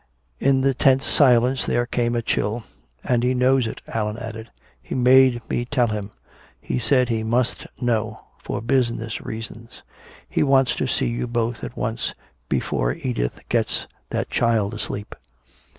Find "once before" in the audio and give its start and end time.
11.77-12.93